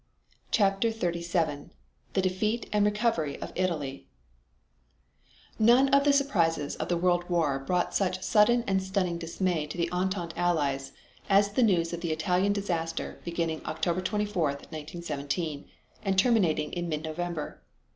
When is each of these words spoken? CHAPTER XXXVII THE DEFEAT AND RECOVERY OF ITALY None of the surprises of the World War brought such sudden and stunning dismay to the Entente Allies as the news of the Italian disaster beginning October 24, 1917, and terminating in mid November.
CHAPTER 0.49 0.89
XXXVII 0.89 1.69
THE 2.13 2.23
DEFEAT 2.23 2.67
AND 2.73 2.85
RECOVERY 2.85 3.39
OF 3.39 3.53
ITALY 3.55 4.07
None 5.59 5.89
of 5.89 6.05
the 6.05 6.11
surprises 6.11 6.75
of 6.77 6.89
the 6.89 6.97
World 6.97 7.29
War 7.29 7.59
brought 7.59 7.93
such 7.93 8.23
sudden 8.23 8.63
and 8.65 8.81
stunning 8.81 9.19
dismay 9.19 9.67
to 9.67 9.77
the 9.77 9.91
Entente 9.91 10.33
Allies 10.35 10.93
as 11.29 11.51
the 11.51 11.61
news 11.61 11.93
of 11.93 12.01
the 12.01 12.11
Italian 12.11 12.51
disaster 12.51 13.21
beginning 13.23 13.61
October 13.67 14.01
24, 14.01 14.41
1917, 14.43 15.69
and 16.03 16.17
terminating 16.17 16.73
in 16.73 16.89
mid 16.89 17.03
November. 17.03 17.61